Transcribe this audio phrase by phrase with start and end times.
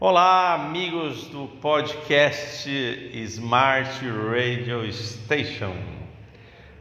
[0.00, 5.72] Olá, amigos do podcast Smart Radio Station.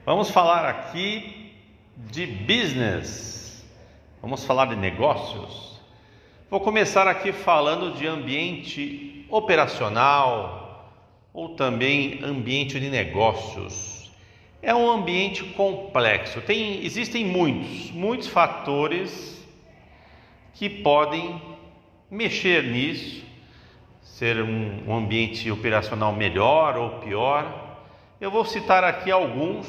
[0.03, 1.53] Vamos falar aqui
[1.95, 3.63] de business.
[4.19, 5.79] Vamos falar de negócios.
[6.49, 10.91] Vou começar aqui falando de ambiente operacional
[11.31, 14.11] ou também ambiente de negócios.
[14.59, 16.41] É um ambiente complexo.
[16.41, 19.39] Tem, existem muitos, muitos fatores
[20.55, 21.52] que podem
[22.13, 23.25] mexer nisso,
[24.03, 27.79] ser um, um ambiente operacional melhor ou pior.
[28.21, 29.67] Eu vou citar aqui alguns,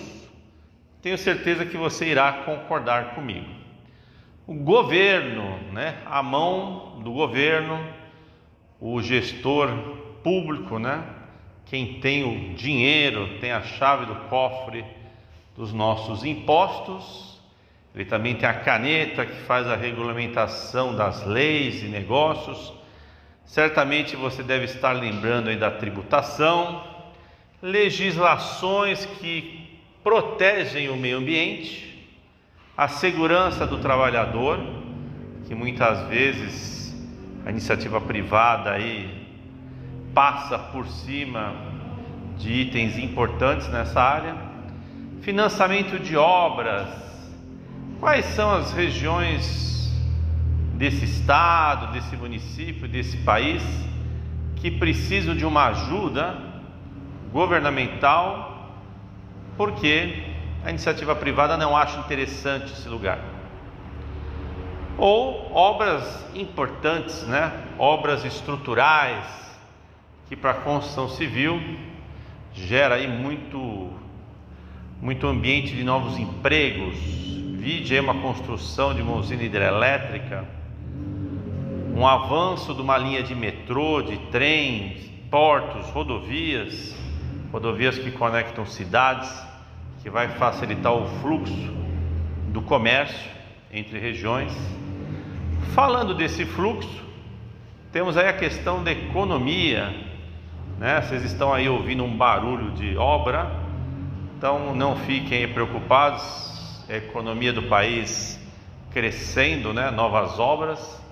[1.01, 3.49] tenho certeza que você irá concordar comigo.
[4.47, 6.03] O governo, né?
[6.05, 7.83] a mão do governo,
[8.79, 9.71] o gestor
[10.23, 11.03] público, né?
[11.65, 14.85] quem tem o dinheiro, tem a chave do cofre
[15.57, 17.34] dos nossos impostos,
[17.95, 22.73] ele também tem a caneta que faz a regulamentação das leis e negócios.
[23.45, 26.83] Certamente você deve estar lembrando aí da tributação,
[27.63, 32.09] legislações que protegem o meio ambiente,
[32.77, 34.59] a segurança do trabalhador,
[35.47, 36.93] que muitas vezes
[37.47, 39.25] a iniciativa privada aí
[40.13, 41.55] passa por cima
[42.37, 44.35] de itens importantes nessa área,
[45.23, 47.05] financiamento de obras,
[48.05, 49.91] Quais são as regiões
[50.75, 53.63] desse estado, desse município, desse país
[54.57, 56.37] que precisam de uma ajuda
[57.33, 58.69] governamental
[59.57, 60.23] porque
[60.63, 63.21] a iniciativa privada não acha interessante esse lugar?
[64.99, 67.53] Ou obras importantes, né?
[67.79, 69.25] Obras estruturais
[70.29, 71.59] que para a construção civil
[72.53, 73.91] gera aí muito
[75.01, 77.25] muito ambiente de novos empregos,
[77.65, 80.45] Vide aí uma construção de uma usina hidrelétrica,
[81.97, 84.99] um avanço de uma linha de metrô, de trem,
[85.31, 86.95] portos, rodovias,
[87.51, 89.31] rodovias que conectam cidades,
[90.03, 91.73] que vai facilitar o fluxo
[92.49, 93.31] do comércio
[93.73, 94.55] entre regiões.
[95.73, 97.03] Falando desse fluxo,
[97.91, 99.91] temos aí a questão da economia,
[100.79, 101.01] né?
[101.01, 103.51] Vocês estão aí ouvindo um barulho de obra,
[104.37, 106.53] então não fiquem preocupados,
[106.89, 108.39] a economia do país
[108.93, 109.91] crescendo, né?
[109.91, 111.03] novas obras.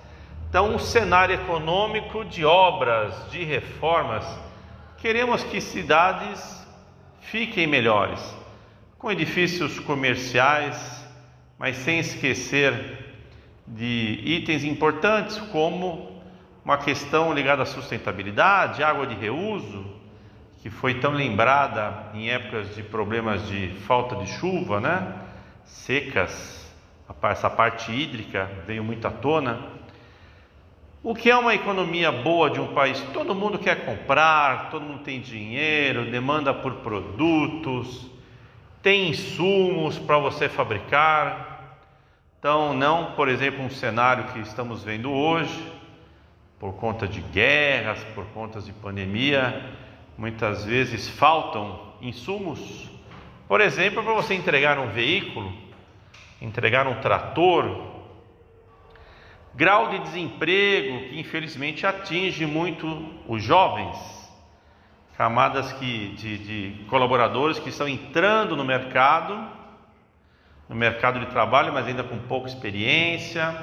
[0.49, 4.25] Então, um cenário econômico de obras, de reformas.
[4.97, 6.65] Queremos que cidades
[7.19, 8.21] fiquem melhores,
[8.97, 11.03] com edifícios comerciais,
[11.57, 12.99] mas sem esquecer
[13.65, 16.21] de itens importantes como
[16.63, 19.85] uma questão ligada à sustentabilidade, água de reuso,
[20.61, 25.13] que foi tão lembrada em épocas de problemas de falta de chuva, né?
[25.65, 26.63] Secas,
[27.23, 29.59] essa parte hídrica veio muito à tona.
[31.01, 32.99] O que é uma economia boa de um país?
[33.13, 38.09] Todo mundo quer comprar, todo mundo tem dinheiro, demanda por produtos,
[38.81, 41.79] tem insumos para você fabricar.
[42.39, 45.71] Então, não, por exemplo, um cenário que estamos vendo hoje,
[46.59, 49.61] por conta de guerras, por conta de pandemia,
[50.17, 52.92] muitas vezes faltam insumos
[53.53, 55.53] por exemplo, para você entregar um veículo,
[56.41, 58.01] entregar um trator,
[59.53, 63.95] grau de desemprego que infelizmente atinge muito os jovens,
[65.15, 69.47] camadas que, de, de colaboradores que estão entrando no mercado,
[70.67, 73.55] no mercado de trabalho, mas ainda com pouca experiência,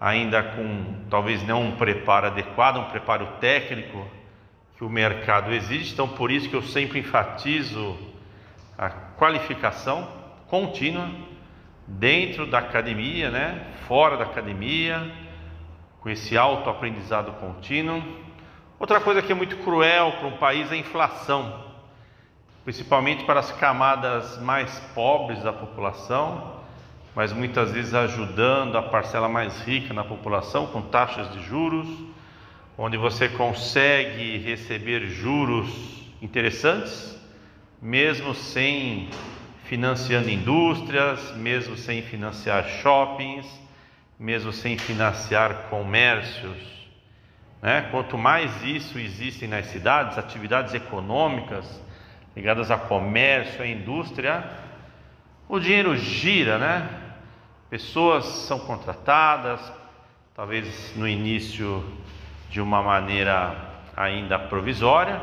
[0.00, 4.04] ainda com talvez não um preparo adequado, um preparo técnico
[4.76, 5.92] que o mercado exige.
[5.92, 8.10] Então, por isso que eu sempre enfatizo
[8.76, 10.08] a qualificação
[10.48, 11.08] contínua
[11.86, 13.66] dentro da academia, né?
[13.86, 15.10] fora da academia,
[16.00, 18.02] com esse autoaprendizado contínuo.
[18.78, 21.64] Outra coisa que é muito cruel para um país é a inflação,
[22.64, 26.60] principalmente para as camadas mais pobres da população,
[27.14, 31.86] mas muitas vezes ajudando a parcela mais rica na população com taxas de juros,
[32.76, 35.68] onde você consegue receber juros
[36.20, 37.21] interessantes
[37.82, 39.10] mesmo sem
[39.64, 43.46] financiando indústrias, mesmo sem financiar shoppings,
[44.16, 46.56] mesmo sem financiar comércios.
[47.60, 47.88] Né?
[47.90, 51.82] Quanto mais isso existe nas cidades, atividades econômicas
[52.36, 54.48] ligadas a comércio, a indústria,
[55.48, 56.88] o dinheiro gira, né?
[57.68, 59.60] Pessoas são contratadas,
[60.34, 61.84] talvez no início
[62.48, 63.54] de uma maneira
[63.96, 65.20] ainda provisória,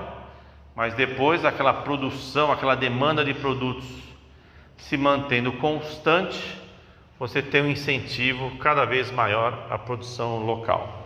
[0.80, 3.84] mas depois aquela produção, aquela demanda de produtos
[4.78, 6.58] se mantendo constante,
[7.20, 11.04] você tem um incentivo cada vez maior à produção local.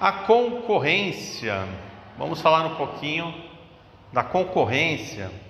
[0.00, 1.66] A concorrência.
[2.16, 3.34] Vamos falar um pouquinho
[4.12, 5.49] da concorrência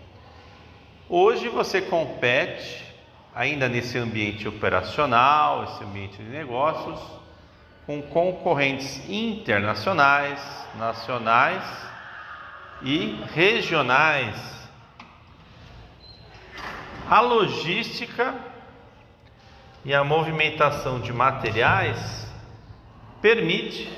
[1.13, 2.87] Hoje você compete
[3.35, 7.01] ainda nesse ambiente operacional, esse ambiente de negócios,
[7.85, 10.41] com concorrentes internacionais,
[10.77, 11.65] nacionais
[12.83, 14.37] e regionais.
[17.11, 18.33] A logística
[19.85, 22.33] e a movimentação de materiais
[23.21, 23.91] permite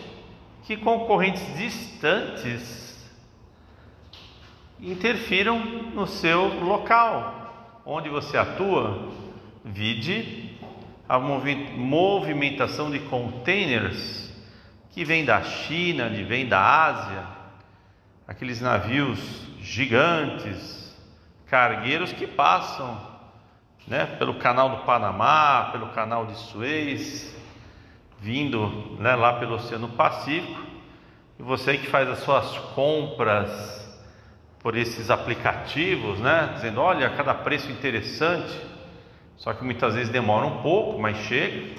[0.62, 2.91] que concorrentes distantes
[4.82, 5.60] interfiram
[5.94, 9.10] no seu local onde você atua.
[9.64, 10.58] Vide
[11.08, 14.32] a movimentação de containers
[14.90, 17.26] que vem da China, que vem da Ásia,
[18.26, 19.20] aqueles navios
[19.60, 20.94] gigantes,
[21.46, 23.00] cargueiros que passam
[23.86, 27.34] né, pelo canal do Panamá, pelo canal de Suez,
[28.20, 30.60] vindo né, lá pelo Oceano Pacífico,
[31.38, 33.81] e você que faz as suas compras
[34.62, 36.50] por esses aplicativos, né?
[36.54, 38.58] Dizendo, olha, cada preço interessante,
[39.36, 41.74] só que muitas vezes demora um pouco, mas chega.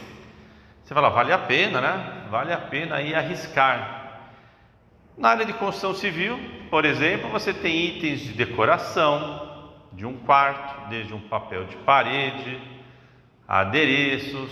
[0.84, 2.28] Você fala, vale a pena, né?
[2.30, 4.04] Vale a pena aí arriscar.
[5.18, 6.40] Na área de construção civil,
[6.70, 12.60] por exemplo, você tem itens de decoração de um quarto, desde um papel de parede,
[13.48, 14.52] adereços,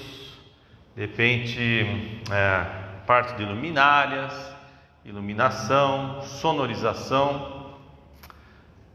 [0.95, 2.65] de repente é,
[3.07, 4.55] parte de luminárias,
[5.03, 7.60] iluminação, sonorização.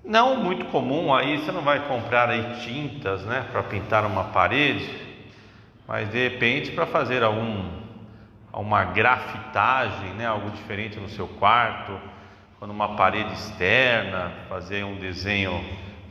[0.07, 4.89] Não muito comum aí, você não vai comprar aí tintas, né, para pintar uma parede,
[5.85, 7.65] mas de repente para fazer algum
[8.53, 12.01] uma grafitagem, né, algo diferente no seu quarto,
[12.61, 15.61] ou numa parede externa, fazer um desenho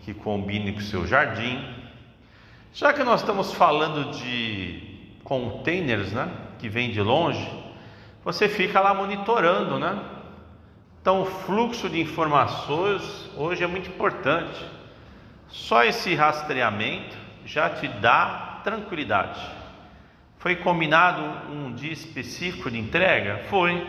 [0.04, 1.58] que combine com o seu jardim.
[2.74, 7.50] Já que nós estamos falando de containers, né, que vem de longe,
[8.26, 9.98] você fica lá monitorando, né?
[11.06, 14.60] Então, o fluxo de informações hoje é muito importante.
[15.48, 17.16] Só esse rastreamento
[17.46, 19.40] já te dá tranquilidade.
[20.40, 21.22] Foi combinado
[21.52, 23.44] um dia específico de entrega?
[23.52, 23.88] Foi.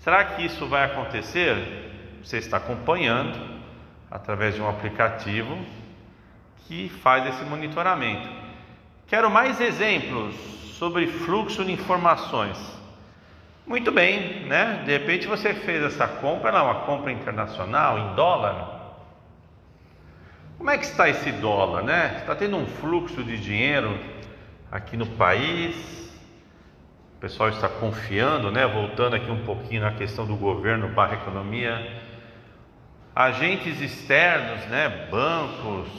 [0.00, 2.20] Será que isso vai acontecer?
[2.22, 3.58] Você está acompanhando
[4.10, 5.58] através de um aplicativo
[6.66, 8.28] que faz esse monitoramento.
[9.06, 10.34] Quero mais exemplos
[10.74, 12.77] sobre fluxo de informações.
[13.68, 14.82] Muito bem, né?
[14.86, 18.96] De repente você fez essa compra, não, uma compra internacional em dólar.
[20.56, 22.16] Como é que está esse dólar, né?
[22.18, 24.00] Está tendo um fluxo de dinheiro
[24.72, 26.10] aqui no país.
[27.18, 28.66] O pessoal está confiando, né?
[28.66, 32.00] Voltando aqui um pouquinho na questão do governo barra economia.
[33.14, 35.08] Agentes externos, né?
[35.10, 35.90] Bancos,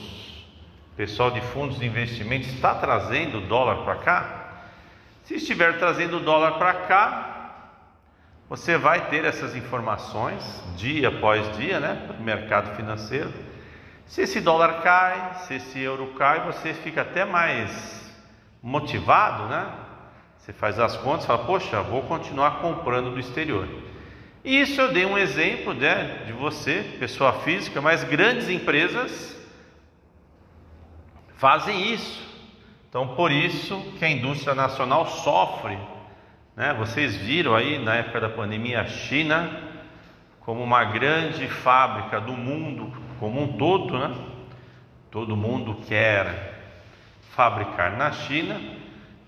[0.97, 4.63] pessoal de fundos de investimento está trazendo dólar para cá.
[5.23, 7.38] Se estiver trazendo dólar para cá,
[8.49, 10.43] você vai ter essas informações
[10.75, 13.31] dia após dia, né, para o mercado financeiro.
[14.07, 18.11] Se esse dólar cai, se esse euro cai, você fica até mais
[18.61, 19.71] motivado, né?
[20.35, 23.67] Você faz as contas, fala, poxa, vou continuar comprando do exterior.
[24.43, 29.37] Isso eu dei um exemplo né, de você, pessoa física, mas grandes empresas
[31.37, 32.27] fazem isso.
[32.89, 35.77] Então, por isso que a indústria nacional sofre
[36.59, 36.73] né?
[36.73, 39.49] Vocês viram aí na época da pandemia a China
[40.41, 44.13] como uma grande fábrica do mundo como um todo, né?
[45.09, 46.59] Todo mundo quer
[47.33, 48.59] fabricar na China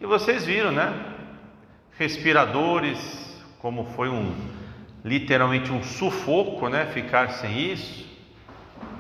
[0.02, 0.94] e vocês viram, né?
[1.98, 4.36] Respiradores, como foi um
[5.02, 6.88] literalmente um sufoco, né?
[6.88, 8.06] Ficar sem isso,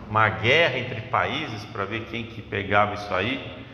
[0.09, 3.65] uma guerra entre países para ver quem que pegava isso aí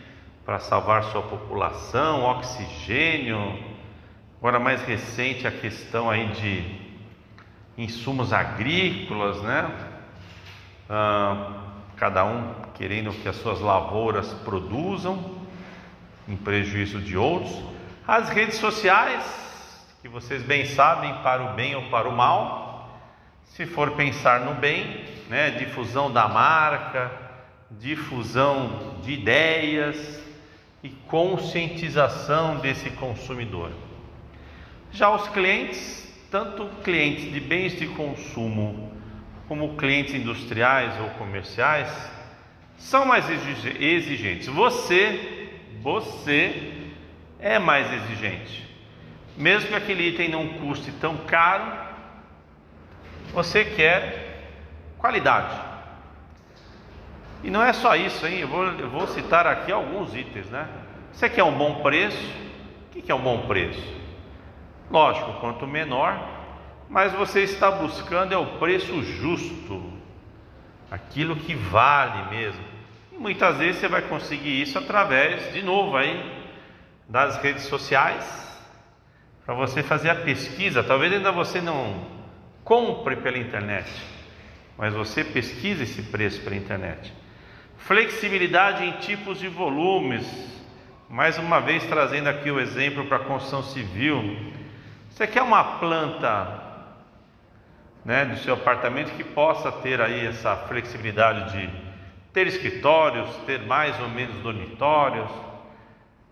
[0.44, 3.67] para salvar sua população, oxigênio,
[4.38, 6.64] Agora mais recente a questão aí de
[7.76, 9.68] insumos agrícolas, né?
[10.88, 11.64] Ah,
[11.96, 15.42] cada um querendo que as suas lavouras produzam
[16.28, 17.60] em prejuízo de outros.
[18.06, 19.24] As redes sociais,
[20.00, 22.96] que vocês bem sabem, para o bem ou para o mal.
[23.44, 25.50] Se for pensar no bem, né?
[25.50, 27.10] Difusão da marca,
[27.72, 30.22] difusão de ideias
[30.80, 33.72] e conscientização desse consumidor.
[34.92, 38.92] Já os clientes, tanto clientes de bens de consumo
[39.46, 41.90] como clientes industriais ou comerciais,
[42.76, 44.46] são mais exigentes.
[44.46, 45.50] Você,
[45.82, 46.74] você
[47.40, 48.68] é mais exigente.
[49.36, 51.72] Mesmo que aquele item não custe tão caro,
[53.32, 54.50] você quer
[54.98, 55.68] qualidade.
[57.42, 58.40] E não é só isso, hein?
[58.40, 60.68] Eu vou, eu vou citar aqui alguns itens, né?
[61.12, 62.18] Você quer um bom preço?
[62.94, 64.07] O que é um bom preço?
[64.90, 66.18] Lógico, quanto menor,
[66.88, 69.92] mas você está buscando é o preço justo,
[70.90, 72.64] aquilo que vale mesmo.
[73.12, 76.38] E muitas vezes você vai conseguir isso através, de novo, aí
[77.06, 78.24] das redes sociais,
[79.44, 80.82] para você fazer a pesquisa.
[80.82, 82.06] Talvez ainda você não
[82.64, 83.90] compre pela internet,
[84.76, 87.12] mas você pesquisa esse preço pela internet.
[87.76, 90.26] Flexibilidade em tipos e volumes.
[91.08, 94.22] Mais uma vez trazendo aqui o exemplo para a construção civil.
[95.18, 96.62] Você quer uma planta
[98.04, 101.68] né, do seu apartamento que possa ter aí essa flexibilidade de
[102.32, 105.28] ter escritórios, ter mais ou menos dormitórios,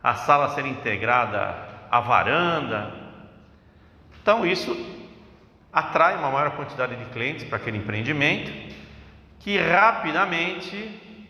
[0.00, 1.56] a sala ser integrada
[1.90, 2.94] à varanda.
[4.22, 4.72] Então isso
[5.72, 8.52] atrai uma maior quantidade de clientes para aquele empreendimento
[9.40, 11.26] que rapidamente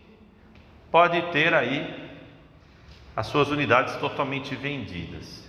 [0.91, 2.07] pode ter aí
[3.15, 5.46] as suas unidades totalmente vendidas.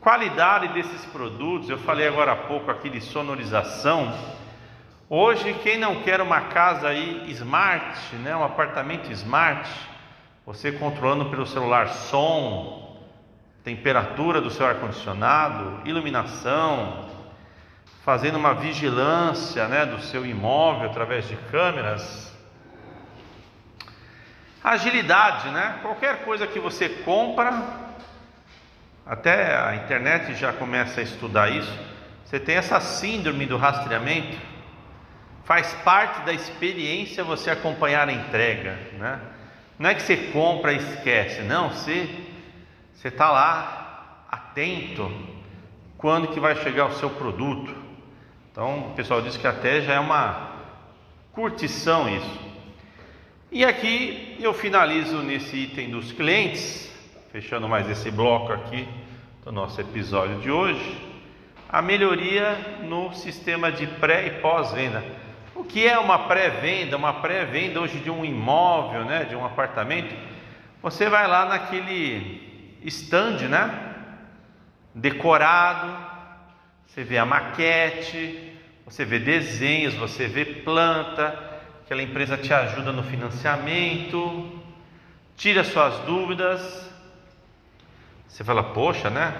[0.00, 4.14] Qualidade desses produtos, eu falei agora há pouco aqui de sonorização.
[5.10, 9.68] Hoje, quem não quer uma casa aí smart, né, um apartamento smart,
[10.46, 12.96] você controlando pelo celular som,
[13.64, 17.08] temperatura do seu ar condicionado, iluminação,
[18.04, 22.32] fazendo uma vigilância, né, do seu imóvel através de câmeras.
[24.62, 25.78] Agilidade, né?
[25.82, 27.87] Qualquer coisa que você compra,
[29.08, 31.72] até a internet já começa a estudar isso.
[32.26, 34.36] Você tem essa síndrome do rastreamento.
[35.44, 39.18] Faz parte da experiência você acompanhar a entrega, né?
[39.78, 41.70] Não é que você compra e esquece, não.
[41.70, 42.06] Você
[42.92, 45.10] você está lá atento
[45.96, 47.74] quando que vai chegar o seu produto.
[48.52, 50.50] Então o pessoal diz que até já é uma
[51.32, 52.40] curtição isso.
[53.50, 56.87] E aqui eu finalizo nesse item dos clientes
[57.40, 58.88] fechando mais esse bloco aqui
[59.44, 60.98] do nosso episódio de hoje,
[61.68, 65.04] a melhoria no sistema de pré e pós-venda.
[65.54, 66.96] O que é uma pré-venda?
[66.96, 70.12] Uma pré-venda hoje de um imóvel, né, de um apartamento.
[70.82, 73.94] Você vai lá naquele stand, né,
[74.92, 75.96] decorado,
[76.88, 78.52] você vê a maquete,
[78.84, 81.38] você vê desenhos, você vê planta,
[81.84, 84.60] aquela empresa te ajuda no financiamento,
[85.36, 86.87] tira suas dúvidas,
[88.28, 89.34] você fala, poxa, né?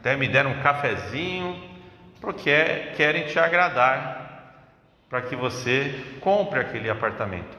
[0.00, 1.62] Até me deram um cafezinho,
[2.20, 4.20] porque é, querem te agradar
[5.08, 7.58] para que você compre aquele apartamento.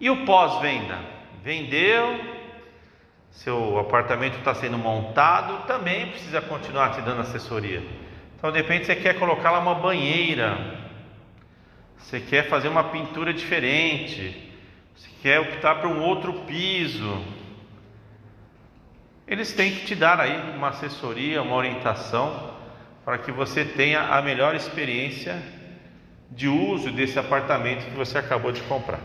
[0.00, 0.98] E o pós-venda?
[1.42, 2.20] Vendeu,
[3.30, 7.82] seu apartamento está sendo montado, também precisa continuar te dando assessoria.
[8.36, 10.78] Então, de repente, você quer colocar lá uma banheira,
[11.98, 14.52] você quer fazer uma pintura diferente,
[14.94, 17.22] você quer optar por um outro piso,
[19.30, 22.50] eles têm que te dar aí uma assessoria, uma orientação
[23.04, 25.40] para que você tenha a melhor experiência
[26.32, 28.98] de uso desse apartamento que você acabou de comprar.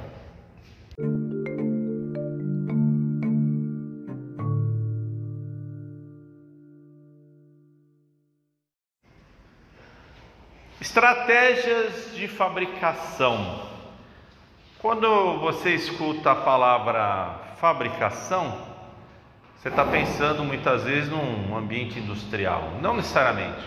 [10.81, 13.69] Estratégias de fabricação.
[14.79, 18.74] Quando você escuta a palavra fabricação,
[19.57, 23.65] você está pensando muitas vezes num ambiente industrial, não necessariamente.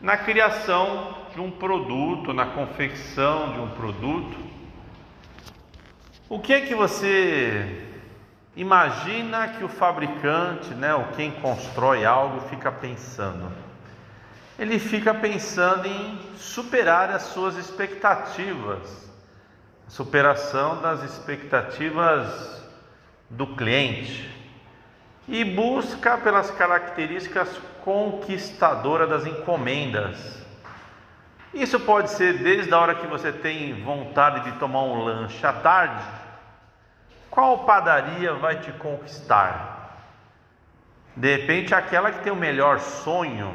[0.00, 4.36] Na criação de um produto, na confecção de um produto,
[6.28, 7.86] o que é que você
[8.56, 13.50] imagina que o fabricante, né, ou quem constrói algo, fica pensando?
[14.58, 19.10] Ele fica pensando em superar as suas expectativas,
[19.88, 22.63] superação das expectativas
[23.36, 24.32] do cliente
[25.26, 27.48] e busca pelas características
[27.84, 30.44] conquistadoras das encomendas.
[31.52, 35.52] Isso pode ser desde a hora que você tem vontade de tomar um lanche à
[35.52, 36.04] tarde.
[37.30, 39.98] Qual padaria vai te conquistar?
[41.16, 43.54] De repente, aquela que tem o melhor sonho,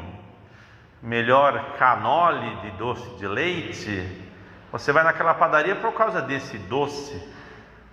[1.02, 4.28] melhor canole de doce de leite.
[4.72, 7.22] Você vai naquela padaria por causa desse doce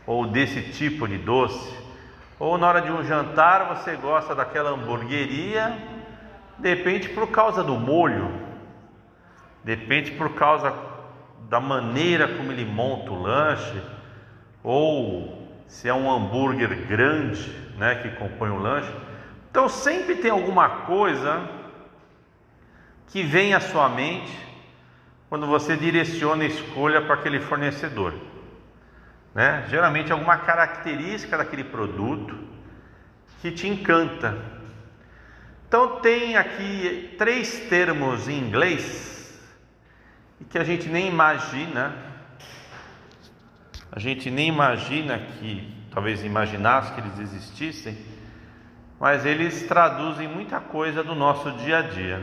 [0.06, 1.76] ou desse tipo de doce.
[2.38, 5.76] Ou na hora de um jantar você gosta daquela hamburgueria,
[6.58, 8.30] de repente por causa do molho,
[9.64, 10.72] de repente por causa
[11.48, 13.82] da maneira como ele monta o lanche,
[14.62, 18.92] ou se é um hambúrguer grande, né, que compõe o lanche.
[19.50, 21.48] Então sempre tem alguma coisa
[23.08, 24.46] que vem à sua mente
[25.28, 28.12] quando você direciona a escolha para aquele fornecedor
[29.36, 29.66] né?
[29.68, 32.34] geralmente alguma característica daquele produto
[33.42, 34.34] que te encanta.
[35.68, 39.38] Então tem aqui três termos em inglês
[40.48, 41.94] que a gente nem imagina,
[43.92, 47.98] a gente nem imagina que, talvez imaginasse que eles existissem,
[48.98, 52.22] mas eles traduzem muita coisa do nosso dia a dia.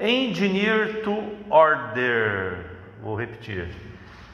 [0.00, 1.12] Engineer to
[1.48, 3.68] order, vou repetir.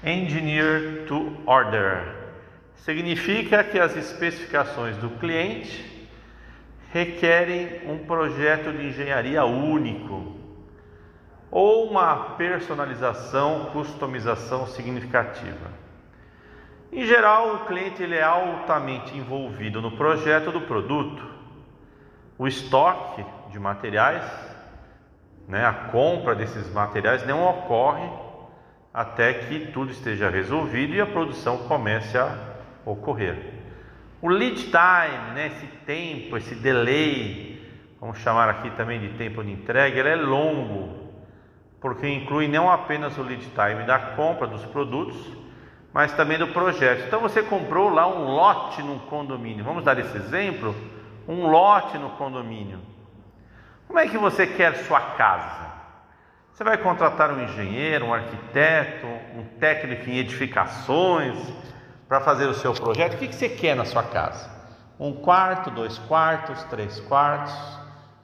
[0.05, 2.03] Engineer to order
[2.75, 6.11] significa que as especificações do cliente
[6.93, 10.37] requerem um projeto de engenharia único
[11.53, 15.71] ou uma personalização, customização significativa.
[16.91, 21.25] Em geral, o cliente ele é altamente envolvido no projeto do produto,
[22.37, 24.25] o estoque de materiais,
[25.47, 28.09] né, a compra desses materiais não ocorre
[28.93, 32.37] até que tudo esteja resolvido e a produção comece a
[32.85, 33.37] ocorrer.
[34.21, 37.61] O lead time, né, esse tempo, esse delay,
[38.01, 41.11] vamos chamar aqui também de tempo de entrega, ele é longo,
[41.81, 45.17] porque inclui não apenas o lead time da compra dos produtos,
[45.93, 47.07] mas também do projeto.
[47.07, 49.65] Então você comprou lá um lote no condomínio.
[49.65, 50.75] Vamos dar esse exemplo?
[51.27, 52.79] Um lote no condomínio.
[53.87, 55.72] Como é que você quer sua casa?
[56.53, 61.35] Você vai contratar um engenheiro, um arquiteto, um técnico em edificações
[62.07, 63.15] para fazer o seu projeto.
[63.15, 64.51] O que você quer na sua casa?
[65.01, 67.55] Um quarto, dois quartos, três quartos,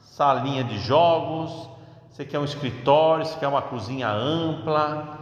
[0.00, 1.70] salinha de jogos.
[2.10, 3.24] Você quer um escritório?
[3.24, 5.18] Você quer uma cozinha ampla?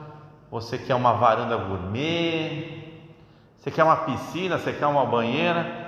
[0.51, 3.03] Você quer uma varanda gourmet?
[3.57, 4.59] Você quer uma piscina?
[4.59, 5.87] Você quer uma banheira?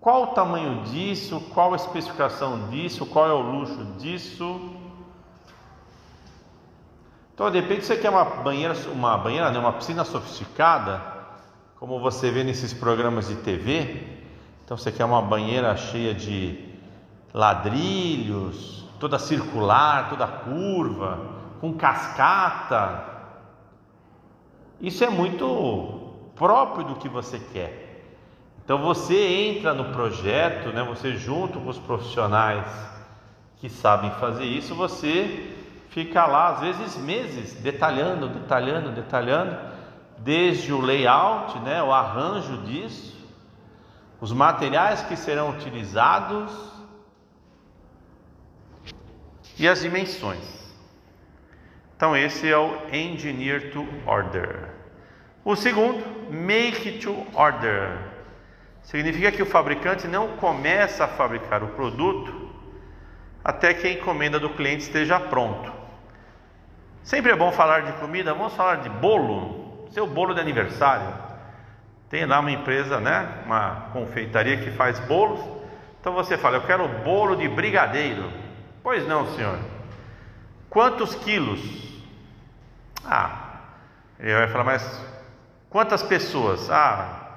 [0.00, 1.40] Qual o tamanho disso?
[1.52, 3.04] Qual a especificação disso?
[3.06, 4.77] Qual é o luxo disso?
[7.38, 11.00] Então, de repente, você quer uma banheira, uma banheira, né, uma piscina sofisticada,
[11.78, 14.02] como você vê nesses programas de TV.
[14.64, 16.58] Então, você quer uma banheira cheia de
[17.32, 21.20] ladrilhos, toda circular, toda curva,
[21.60, 23.04] com cascata.
[24.80, 28.04] Isso é muito próprio do que você quer.
[28.64, 30.82] Então você entra no projeto, né?
[30.82, 32.66] Você junto com os profissionais
[33.58, 35.57] que sabem fazer isso, você
[35.90, 39.56] fica lá às vezes meses detalhando, detalhando, detalhando,
[40.18, 41.82] desde o layout, né?
[41.82, 43.16] O arranjo disso,
[44.20, 46.52] os materiais que serão utilizados
[49.58, 50.58] e as dimensões.
[51.96, 54.68] Então esse é o engineer to order.
[55.44, 57.98] O segundo, make to order.
[58.82, 62.48] Significa que o fabricante não começa a fabricar o produto
[63.42, 65.77] até que a encomenda do cliente esteja pronto.
[67.02, 71.12] Sempre é bom falar de comida, vamos falar de bolo, seu bolo de aniversário.
[72.10, 75.40] Tem lá uma empresa, né, uma confeitaria que faz bolos.
[76.00, 78.30] Então você fala, eu quero bolo de brigadeiro.
[78.82, 79.58] Pois não, senhor.
[80.70, 81.60] Quantos quilos?
[83.04, 83.60] Ah,
[84.18, 85.04] ele vai falar, mas
[85.70, 86.70] quantas pessoas?
[86.70, 87.28] Ah,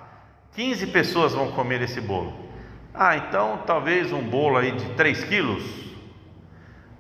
[0.54, 2.34] 15 pessoas vão comer esse bolo.
[2.93, 5.63] Ah, então talvez um bolo aí de 3 quilos.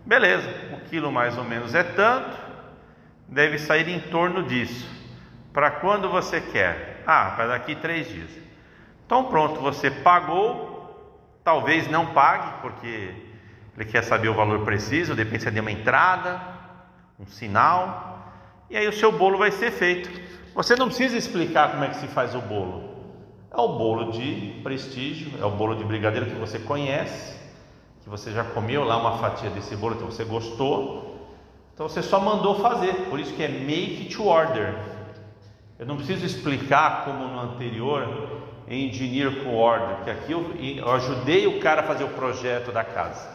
[0.05, 2.37] Beleza, o quilo mais ou menos é tanto,
[3.31, 4.85] deve sair em torno disso.
[5.53, 7.03] Para quando você quer?
[7.07, 8.29] Ah, para daqui três dias.
[9.05, 13.13] Então pronto, você pagou, talvez não pague, porque
[13.75, 16.41] ele quer saber o valor preciso, depende de uma entrada,
[17.17, 18.31] um sinal,
[18.69, 20.09] e aí o seu bolo vai ser feito.
[20.53, 22.91] Você não precisa explicar como é que se faz o bolo.
[23.51, 27.37] É o bolo de prestígio, é o bolo de brigadeiro que você conhece,
[28.01, 31.10] que você já comeu lá uma fatia desse bolo, então você gostou.
[31.73, 34.73] Então você só mandou fazer, por isso que é make to order.
[35.79, 41.47] Eu não preciso explicar como no anterior engineer com order, que aqui eu, eu ajudei
[41.47, 43.27] o cara a fazer o projeto da casa.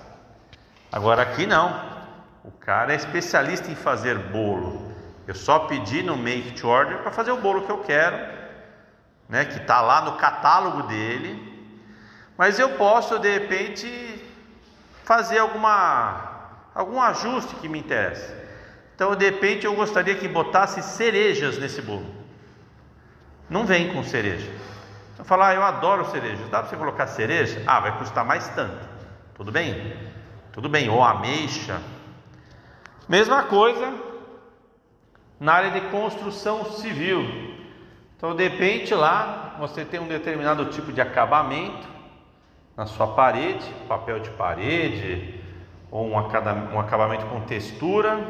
[0.91, 1.97] Agora aqui não.
[2.45, 4.93] O cara é especialista em fazer bolo.
[5.27, 8.37] Eu só pedi no make to order para fazer o bolo que eu quero
[9.29, 11.55] né, que está lá no catálogo dele,
[12.37, 14.25] mas eu posso de repente
[15.05, 16.26] fazer alguma,
[16.77, 18.37] algum ajuste que me interessa.
[18.95, 22.07] Então, de repente, eu gostaria que botasse cerejas nesse bolo.
[23.49, 24.51] Não vem com cereja.
[25.19, 26.45] Eu falar, ah, eu adoro cereja.
[26.51, 27.63] Dá para você colocar cereja?
[27.67, 28.87] Ah, vai custar mais tanto.
[29.35, 29.97] Tudo bem?
[30.53, 30.91] Tudo bem.
[30.91, 31.81] Ou ameixa.
[33.09, 33.95] Mesma coisa
[35.41, 37.23] na área de construção civil.
[38.17, 41.87] Então, de repente, lá você tem um determinado tipo de acabamento
[42.77, 45.46] na sua parede, papel de parede,
[45.91, 46.19] ou um
[46.81, 48.21] acabamento com textura,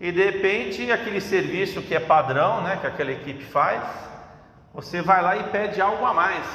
[0.00, 3.82] e de repente aquele serviço que é padrão, né, que aquela equipe faz,
[4.72, 6.46] você vai lá e pede algo a mais.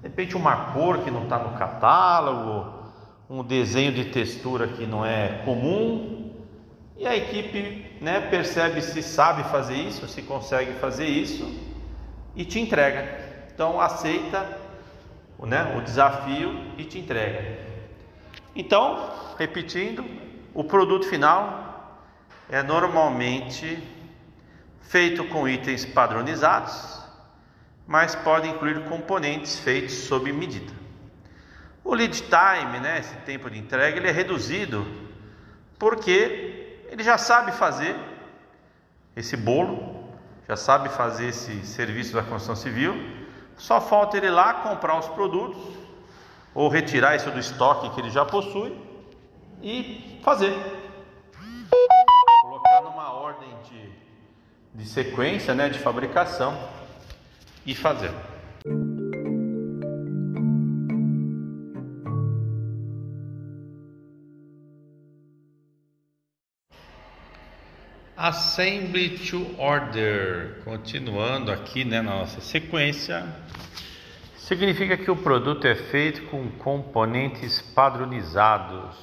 [0.00, 2.82] De repente uma cor que não está no catálogo,
[3.28, 6.32] um desenho de textura que não é comum,
[6.96, 11.52] e a equipe né, percebe se sabe fazer isso, se consegue fazer isso
[12.36, 13.08] e te entrega.
[13.52, 14.46] Então aceita
[15.40, 17.61] né, o desafio e te entrega.
[18.54, 20.04] Então, repetindo,
[20.52, 22.08] o produto final
[22.50, 23.82] é normalmente
[24.82, 27.00] feito com itens padronizados,
[27.86, 30.72] mas pode incluir componentes feitos sob medida.
[31.82, 34.86] O lead time, né, esse tempo de entrega, ele é reduzido
[35.78, 37.96] porque ele já sabe fazer
[39.16, 40.12] esse bolo,
[40.46, 42.94] já sabe fazer esse serviço da construção civil,
[43.56, 45.81] só falta ele lá comprar os produtos
[46.54, 48.76] ou retirar isso do estoque que ele já possui
[49.62, 50.54] e fazer.
[52.42, 56.56] Colocar numa ordem de, de sequência, né, de fabricação
[57.64, 58.12] e fazer.
[68.16, 70.62] Assembly to order.
[70.64, 73.26] Continuando aqui né, na nossa sequência,
[74.52, 78.94] significa que o produto é feito com componentes padronizados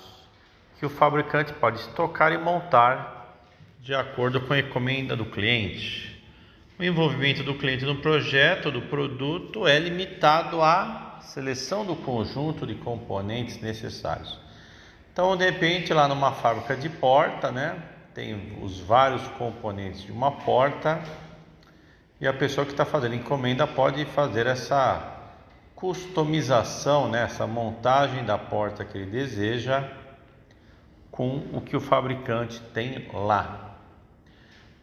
[0.77, 3.35] que o fabricante pode estocar e montar
[3.81, 6.23] de acordo com a encomenda do cliente.
[6.77, 12.75] O envolvimento do cliente no projeto do produto é limitado à seleção do conjunto de
[12.75, 14.39] componentes necessários.
[15.11, 17.75] Então, de repente, lá numa fábrica de porta, né?
[18.13, 21.01] tem os vários componentes de uma porta
[22.21, 25.18] e a pessoa que está fazendo encomenda pode fazer essa
[25.79, 29.89] customização, né, essa montagem da porta que ele deseja
[31.09, 33.77] com o que o fabricante tem lá.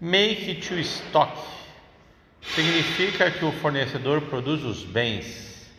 [0.00, 1.36] Make to stock
[2.40, 5.70] significa que o fornecedor produz os bens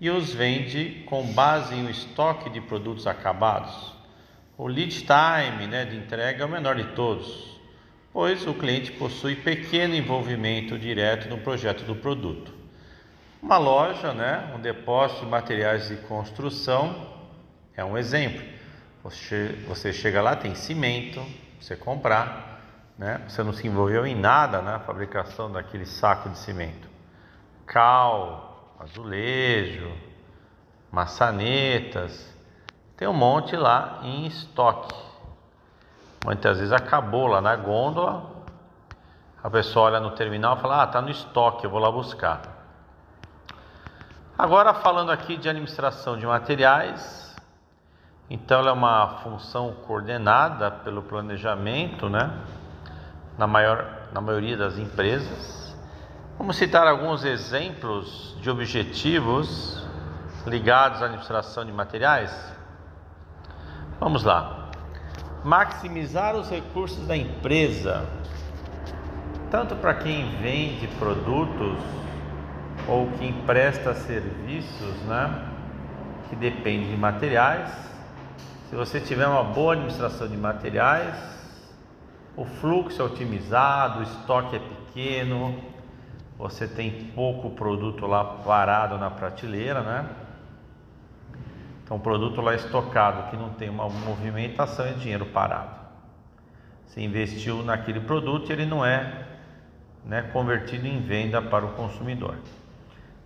[0.00, 3.92] e os vende com base em um estoque de produtos acabados.
[4.56, 7.60] O lead time né, de entrega é o menor de todos,
[8.14, 12.63] pois o cliente possui pequeno envolvimento direto no projeto do produto.
[13.44, 16.96] Uma loja, né, um depósito de materiais de construção
[17.76, 18.42] é um exemplo.
[19.02, 21.22] Você, você chega lá, tem cimento,
[21.60, 22.58] você comprar,
[22.96, 26.88] né, você não se envolveu em nada na fabricação daquele saco de cimento.
[27.66, 29.92] Cal, azulejo,
[30.90, 32.34] maçanetas,
[32.96, 34.96] tem um monte lá em estoque.
[36.24, 38.42] Muitas vezes acabou lá na gôndola.
[39.42, 42.53] A pessoa olha no terminal e fala: Ah, tá no estoque, eu vou lá buscar.
[44.36, 47.36] Agora, falando aqui de administração de materiais,
[48.28, 52.36] então ela é uma função coordenada pelo planejamento, né?
[53.38, 55.76] Na, maior, na maioria das empresas.
[56.36, 59.86] Vamos citar alguns exemplos de objetivos
[60.44, 62.52] ligados à administração de materiais.
[64.00, 64.70] Vamos lá.
[65.44, 68.04] Maximizar os recursos da empresa,
[69.48, 71.78] tanto para quem vende produtos
[72.88, 75.48] ou quem presta serviços, né,
[76.28, 77.70] que depende de materiais.
[78.68, 81.14] Se você tiver uma boa administração de materiais,
[82.36, 85.54] o fluxo é otimizado, o estoque é pequeno,
[86.36, 90.06] você tem pouco produto lá parado na prateleira, né?
[91.84, 95.70] Então, produto lá estocado que não tem uma movimentação é dinheiro parado.
[96.86, 99.26] Você investiu naquele produto e ele não é
[100.04, 102.36] né, convertido em venda para o consumidor.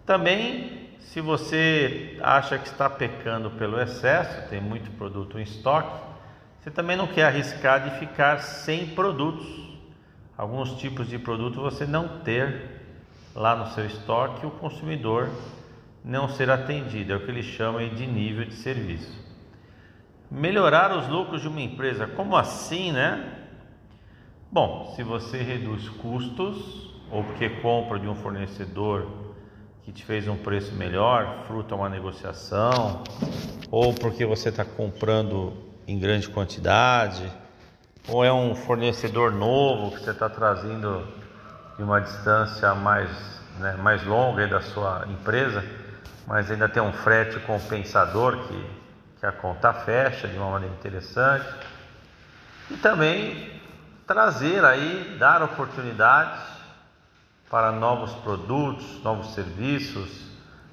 [0.09, 6.01] Também, se você acha que está pecando pelo excesso, tem muito produto em estoque,
[6.59, 9.47] você também não quer arriscar de ficar sem produtos.
[10.35, 12.81] Alguns tipos de produto você não ter
[13.35, 15.29] lá no seu estoque, o consumidor
[16.03, 19.13] não ser atendido, é o que eles chamam de nível de serviço.
[20.31, 23.45] Melhorar os lucros de uma empresa, como assim, né?
[24.51, 29.28] Bom, se você reduz custos, ou porque compra de um fornecedor
[29.89, 33.03] que te fez um preço melhor, fruto uma negociação,
[33.71, 37.33] ou porque você está comprando em grande quantidade,
[38.07, 41.09] ou é um fornecedor novo que você está trazendo
[41.79, 43.09] de uma distância mais,
[43.61, 45.65] né, mais longa da sua empresa,
[46.27, 48.67] mas ainda tem um frete compensador que,
[49.21, 51.47] que a conta fecha de uma maneira interessante.
[52.71, 53.59] E também
[54.07, 56.58] trazer aí, dar oportunidades
[57.51, 60.29] para novos produtos, novos serviços,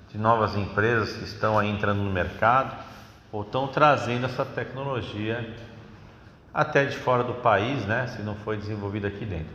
[0.10, 2.76] de novas empresas que estão aí entrando no mercado
[3.32, 5.56] ou estão trazendo essa tecnologia
[6.54, 9.54] até de fora do país, né, se não foi desenvolvida aqui dentro.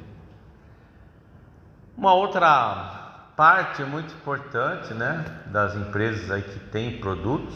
[1.97, 7.55] Uma outra parte muito importante né, das empresas aí que têm produtos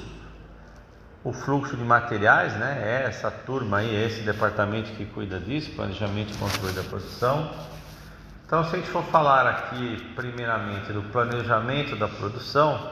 [1.25, 2.83] o fluxo de materiais, né?
[2.85, 7.51] É essa turma aí, esse departamento que cuida disso, planejamento e controle da produção.
[8.55, 12.89] Então, se a gente for falar aqui primeiramente do planejamento da produção,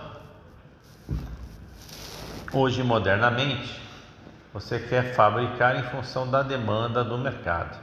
[2.53, 3.81] hoje modernamente,
[4.53, 7.79] você quer fabricar em função da demanda do mercado.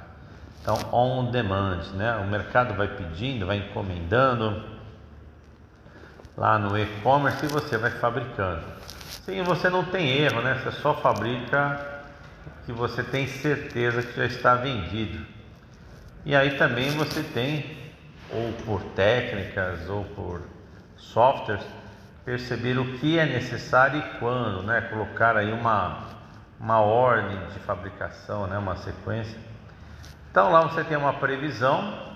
[0.61, 2.17] Então, on demand, né?
[2.17, 4.61] O mercado vai pedindo, vai encomendando
[6.35, 8.65] lá no e-commerce e você vai fabricando.
[9.23, 10.55] Sim, você não tem erro, né?
[10.55, 11.79] Você só fabrica
[12.65, 15.38] que você tem certeza que já está vendido.
[16.25, 17.77] E aí também você tem,
[18.31, 20.41] ou por técnicas ou por
[20.97, 21.63] softwares,
[22.25, 24.81] perceber o que é necessário e quando, né?
[24.81, 26.07] Colocar aí uma,
[26.59, 28.57] uma ordem de fabricação, né?
[28.57, 29.37] Uma sequência.
[30.29, 32.07] Então lá você tem uma previsão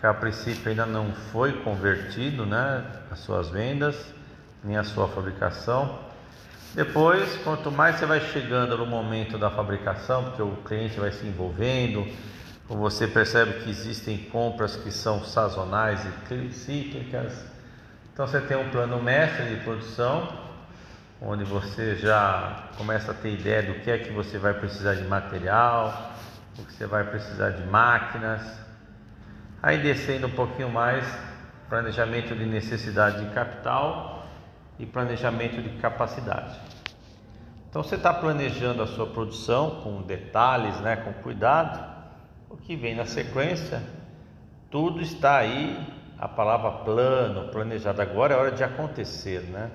[0.00, 2.84] que a princípio ainda não foi convertido, né?
[3.10, 4.14] As suas vendas
[4.66, 5.98] nem a sua fabricação.
[6.74, 11.24] Depois, quanto mais você vai chegando no momento da fabricação, porque o cliente vai se
[11.24, 12.06] envolvendo,
[12.74, 17.46] você percebe que existem compras que são sazonais e cíclicas.
[18.12, 20.28] Então você tem um plano mestre de produção,
[21.20, 25.04] onde você já começa a ter ideia do que é que você vai precisar de
[25.04, 26.12] material,
[26.58, 28.42] o que você vai precisar de máquinas.
[29.62, 31.06] Aí descendo um pouquinho mais,
[31.68, 34.26] planejamento de necessidade de capital
[34.78, 36.58] e planejamento de capacidade.
[37.68, 41.95] Então você está planejando a sua produção com detalhes, né, com cuidado.
[42.56, 43.82] O que vem na sequência,
[44.70, 45.78] tudo está aí.
[46.18, 48.00] A palavra plano, planejado.
[48.00, 49.70] Agora é hora de acontecer, né?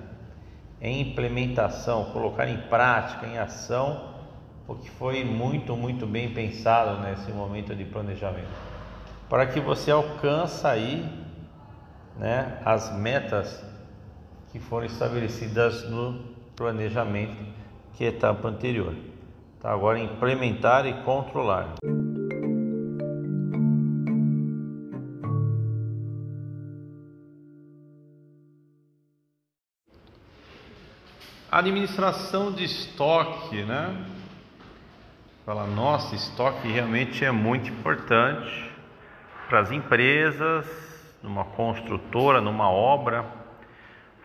[0.80, 4.12] Em implementação, colocar em prática, em ação,
[4.66, 8.50] o que foi muito, muito bem pensado nesse momento de planejamento,
[9.28, 11.08] para que você alcance aí,
[12.18, 13.64] né, as metas
[14.50, 16.20] que foram estabelecidas no
[16.56, 17.36] planejamento,
[17.92, 18.96] que é etapa anterior.
[19.60, 21.74] Tá, agora implementar e controlar.
[31.58, 34.04] Administração de estoque, né?
[35.46, 38.70] Fala, nossa, estoque realmente é muito importante
[39.48, 40.66] para as empresas,
[41.22, 43.42] numa construtora, numa obra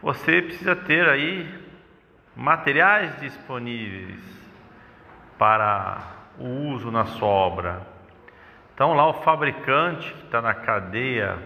[0.01, 1.49] você precisa ter aí
[2.35, 4.19] materiais disponíveis
[5.39, 6.01] para
[6.37, 7.81] o uso na sua obra.
[8.73, 11.37] Então lá o fabricante que está na cadeia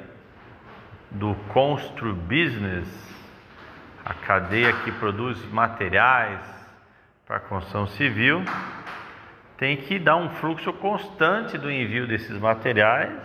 [1.10, 2.88] do Constru Business,
[4.06, 6.40] a cadeia que produz materiais
[7.26, 8.44] para a construção civil,
[9.58, 13.22] tem que dar um fluxo constante do envio desses materiais,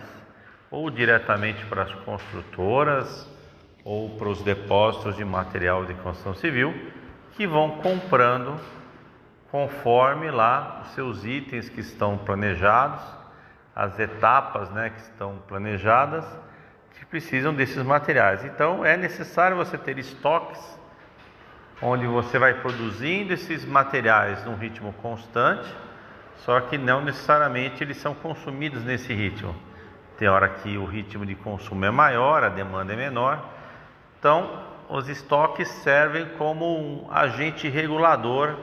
[0.69, 3.27] ou diretamente para as construtoras,
[3.83, 6.73] ou para os depósitos de material de construção civil
[7.37, 8.59] que vão comprando
[9.49, 13.01] conforme lá os seus itens que estão planejados,
[13.75, 16.25] as etapas né, que estão planejadas,
[16.99, 18.43] que precisam desses materiais.
[18.43, 20.59] Então é necessário você ter estoques
[21.81, 25.71] onde você vai produzindo esses materiais num ritmo constante,
[26.37, 29.55] só que não necessariamente eles são consumidos nesse ritmo.
[30.17, 33.57] Tem hora que o ritmo de consumo é maior, a demanda é menor
[34.19, 38.57] então, os estoques servem como um agente regulador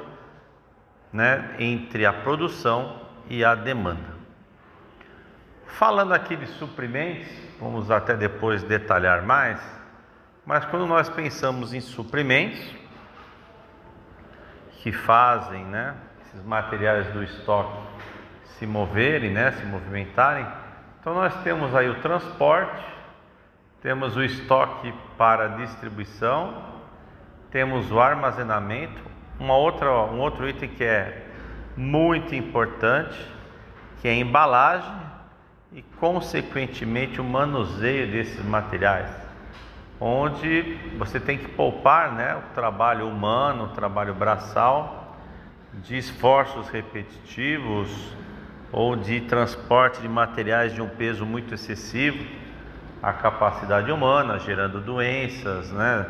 [1.12, 4.13] né, entre a produção e a demanda.
[5.79, 7.27] Falando aqui de suprimentos,
[7.59, 9.61] vamos até depois detalhar mais,
[10.47, 12.65] mas quando nós pensamos em suprimentos
[14.83, 17.77] que fazem né, esses materiais do estoque
[18.45, 20.47] se moverem, né, se movimentarem,
[21.01, 22.85] então nós temos aí o transporte,
[23.83, 26.67] temos o estoque para distribuição,
[27.51, 29.03] temos o armazenamento,
[29.41, 31.27] uma outra, um outro item que é
[31.77, 33.19] muito importante,
[34.01, 35.04] que é a embalagem
[35.75, 39.11] e consequentemente o manuseio desses materiais,
[40.01, 45.17] onde você tem que poupar né, o trabalho humano, o trabalho braçal,
[45.73, 47.91] de esforços repetitivos
[48.71, 52.25] ou de transporte de materiais de um peso muito excessivo
[53.03, 56.07] a capacidade humana, gerando doenças, né,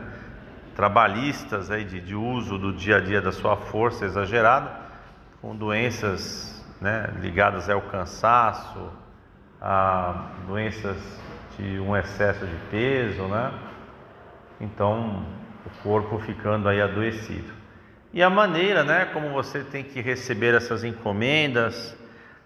[0.76, 4.70] trabalhistas aí de, de uso do dia a dia da sua força exagerada,
[5.40, 8.92] com doenças né, ligadas ao cansaço,
[9.66, 10.98] a doenças
[11.56, 13.50] de um excesso de peso, né?
[14.60, 15.24] Então
[15.64, 17.50] o corpo ficando aí adoecido.
[18.12, 21.96] E a maneira, né, como você tem que receber essas encomendas,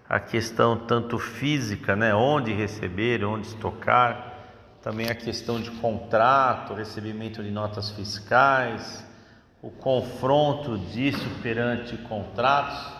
[0.09, 4.35] a questão tanto física, né, onde receber, onde estocar,
[4.81, 9.05] também a questão de contrato, recebimento de notas fiscais,
[9.61, 12.98] o confronto disso perante contratos,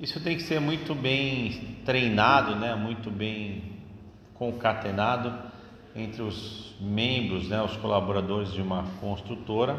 [0.00, 2.74] isso tem que ser muito bem treinado, né?
[2.74, 3.78] muito bem
[4.34, 5.34] concatenado
[5.94, 7.60] entre os membros, né?
[7.62, 9.76] os colaboradores de uma construtora,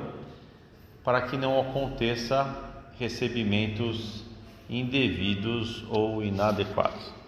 [1.05, 2.53] para que não aconteça
[2.99, 4.25] recebimentos
[4.69, 7.13] indevidos ou inadequados.